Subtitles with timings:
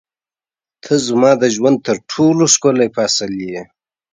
[0.83, 3.61] •ته زما د ژوند تر ټولو ښکلی فصل یې.